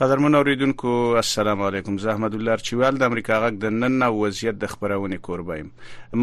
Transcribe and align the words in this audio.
قدرمن 0.00 0.34
اوریدونکو 0.34 0.88
السلام 1.16 1.62
علیکم 1.62 1.96
زه 1.98 2.10
احمد 2.10 2.34
الله 2.34 2.56
چوال 2.66 2.98
د 2.98 3.06
امریکا 3.10 3.38
غږ 3.44 3.56
د 3.64 3.72
نن 3.78 3.94
نو 4.02 4.10
وضعیت 4.18 4.58
د 4.64 4.68
خبرونه 4.74 5.16
کوربایم 5.28 5.70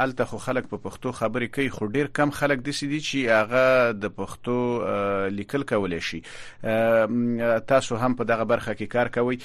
الته 0.07 0.29
خو 0.33 0.43
خلک 0.47 0.69
په 0.75 0.83
پښتو 0.87 1.15
خبرې 1.21 1.55
کوي 1.59 1.69
خو 1.79 1.91
ډیر 1.99 2.11
کم 2.21 2.35
خلک 2.41 2.65
د 2.69 2.77
سې 2.79 2.87
دي 2.95 3.01
چې 3.09 3.43
هغه 3.43 3.95
د 4.05 4.13
پښتو 4.21 4.59
لیکل 5.41 5.67
کولای 5.75 6.01
شي 6.11 6.21
تاسو 7.75 8.01
هم 8.05 8.19
په 8.23 8.31
دغه 8.33 8.49
برخه 8.55 8.75
کې 8.75 8.93
کار 8.97 9.13
کوي 9.19 9.41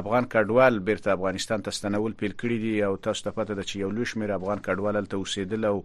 افغان 0.01 0.27
کډوال 0.35 0.79
بیرته 0.89 1.15
افغانستان 1.19 1.63
ته 1.67 1.77
ستنول 1.79 2.15
پیل 2.21 2.35
کړی 2.43 2.57
دي 2.63 2.83
او 2.89 2.91
تاسو 3.07 3.23
ته 3.27 3.35
پته 3.39 3.53
ده 3.59 3.67
چې 3.69 3.83
یو 3.85 3.91
لوش 3.99 4.15
میر 4.23 4.33
افغان 4.37 4.63
کډوال 4.67 4.99
تل 5.13 5.19
اوسېدل 5.21 5.67
او 5.69 5.75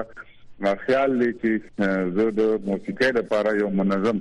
ما 0.65 0.73
خیال 0.87 1.13
دی 1.19 1.29
چې 1.43 2.09
زه 2.17 2.25
د 2.39 2.49
موسیقۍ 2.65 3.13
لپاره 3.19 3.53
یو 3.59 3.69
منظم 3.79 4.19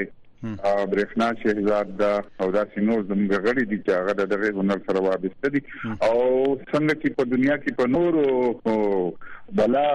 برېښنا 0.92 1.28
شهزاد 1.42 1.88
دا 2.02 2.10
او 2.40 2.46
دا 2.56 2.62
سينور 2.74 3.00
زموږ 3.10 3.30
غړي 3.46 3.64
دي 3.70 3.78
چې 3.84 3.90
هغه 3.98 4.12
دغه 4.32 4.48
هنر 4.58 4.78
سره 4.88 5.00
وابسته 5.08 5.46
دي 5.54 5.60
او 6.08 6.20
څنګه 6.72 6.92
چې 7.02 7.08
په 7.18 7.24
دنیا 7.32 7.56
کې 7.64 7.70
په 7.78 7.84
نورو 7.94 8.24
بلا 9.60 9.88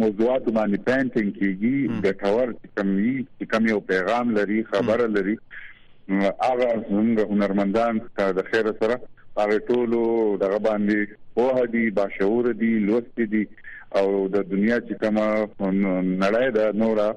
موضوعات 0.00 0.44
باندې 0.58 0.84
پینټینګ 0.88 1.30
کیږي 1.40 1.76
د 2.04 2.06
ټاور 2.22 2.48
کمی 2.76 3.12
کمی 3.54 3.70
او 3.76 3.80
پیغام 3.92 4.34
لري 4.40 4.58
خبره 4.72 5.06
لري 5.18 5.36
هغه 6.46 6.70
زموږ 6.88 7.12
هنرمندان 7.34 7.94
ته 8.18 8.24
د 8.40 8.48
خیر 8.50 8.72
سره 8.82 8.96
هغه 9.42 9.56
ټول 9.70 9.92
دغه 10.44 10.58
باندې 10.68 10.98
وه 11.40 11.66
دي 11.76 11.84
باشعور 12.00 12.44
دي 12.64 12.72
لوست 12.88 13.18
دي 13.36 13.44
او 13.98 14.06
د 14.34 14.36
دنیا 14.52 14.78
چې 14.86 14.94
کومه 15.02 15.26
نړۍ 16.22 16.48
ده 16.58 16.64
نورا 16.82 17.08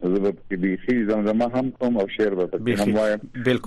زه 0.04 0.20
به 0.20 0.34
بيخي 0.58 1.06
زمزمه 1.06 1.46
هم 1.46 1.72
کوم 1.72 1.98
او 1.98 2.08
شعر 2.18 2.36
به 2.36 2.46
پکې 2.48 2.80
هم 2.88 2.96
وایم 2.96 3.20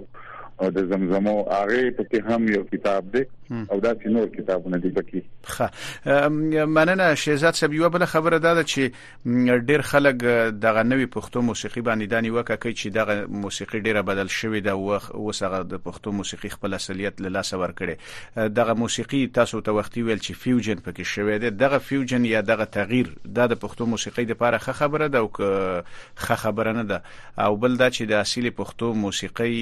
او 0.62 0.72
د 0.80 0.88
زمزمو 0.94 1.36
هغه 1.52 1.84
په 1.98 2.10
کې 2.10 2.32
هم 2.32 2.50
یو 2.54 2.64
کتاب 2.72 3.12
دی 3.12 3.24
او 3.52 3.80
دا 3.80 3.94
چې 3.94 4.06
نور 4.16 4.26
کتابونه 4.34 4.78
دي 4.82 4.90
پکې 4.96 5.22
ښه 5.54 6.66
مننه 6.74 7.06
شهزاد 7.22 7.56
صاحب 7.60 7.72
یو 7.78 7.88
بل 7.96 8.04
خبره 8.10 8.38
ده 8.42 8.64
چې 8.72 9.64
ډیر 9.70 9.82
خلک 9.88 10.20
دغه 10.66 10.84
نوې 10.90 11.08
پښتو 11.16 11.42
موسیقي 11.48 11.82
باندې 11.88 12.12
دانی 12.12 12.30
وکه 12.36 12.56
کوي 12.64 12.74
چې 12.74 12.94
دغه 12.98 13.40
موسیقي 13.46 13.80
ډیره 13.80 14.04
بدل 14.10 14.30
شوې 14.36 14.62
ده 14.68 14.70
او 14.76 15.26
وسغه 15.30 15.60
د 15.72 15.82
پښتو 15.86 16.12
موسیقي 16.20 16.48
خپل 16.52 16.78
اصلیت 16.78 17.20
له 17.24 17.32
لاسه 17.38 17.60
ورکړي 17.64 18.46
دغه 18.60 18.76
موسیقي 18.82 19.22
تاسو 19.40 19.60
ته 19.70 19.74
وختي 19.80 20.02
ویل 20.02 20.20
چې 20.22 20.42
فیوژن 20.44 20.84
پکې 20.86 21.14
شوې 21.14 21.42
ده 21.46 21.54
دغه 21.64 21.82
فیوژن 21.88 22.30
یا 22.34 22.44
دغه 22.52 22.68
تغییر 22.78 23.12
د 23.40 23.58
پښتو 23.64 23.90
موسیقي 23.96 24.26
لپاره 24.34 24.58
ښه 24.58 24.78
خبره 24.82 25.08
ده 25.16 25.24
او 25.24 25.32
ښه 25.32 26.38
خبره 26.44 26.72
نه 26.78 26.86
ده 26.92 27.02
او 27.44 27.56
بل 27.66 27.76
دا 27.82 27.90
چې 27.98 28.02
د 28.14 28.22
اصلي 28.22 28.54
پښتو 28.62 28.94
موسیقي 29.08 29.60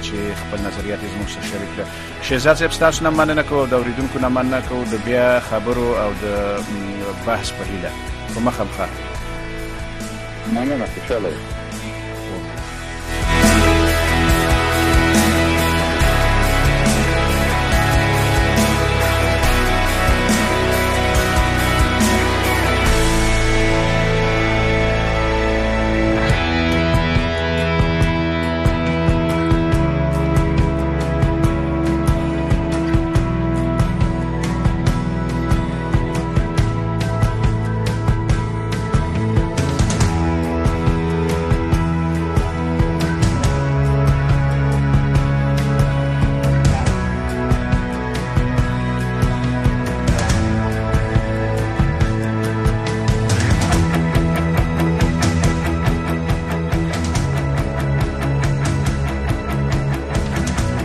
چې 0.02 0.18
خپل 0.42 0.60
نظریات 0.68 1.00
یې 1.04 1.10
زموږ 1.16 1.30
سره 1.34 1.44
شریک 1.52 1.70
کړل 1.76 1.90
شهزاد 2.22 2.56
صاحب 2.58 2.72
ستاسو 2.72 3.04
نه 3.04 3.10
مننه 3.10 3.44
کوو 3.50 3.66
د 3.68 3.74
اوریدونکو 3.74 4.20
نه 4.20 4.28
مننه 4.30 4.62
کوو 4.70 4.84
د 4.94 4.96
بیا 5.10 5.28
خبرو 5.50 5.90
او 6.06 6.10
د 6.24 6.26
بحث 7.28 7.52
په 7.52 7.64
هیله 7.74 7.92
په 8.34 8.40
مخه 8.40 8.64
مخه 8.64 8.90
مننه 10.56 10.86
خوشاله 10.96 11.30
یم 11.30 11.65